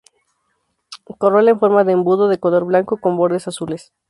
Corola 1.19 1.51
en 1.51 1.59
forma 1.59 1.83
de 1.83 1.91
embudo, 1.91 2.27
de 2.27 2.39
color 2.39 2.63
blanco 2.65 2.97
con 2.99 3.17
bordes 3.17 3.47
azules. 3.47 3.93